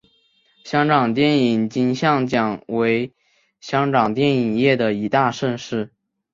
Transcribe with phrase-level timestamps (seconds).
[0.63, 3.13] 香港电影金像奖为
[3.59, 5.91] 香港电影业的一大盛事。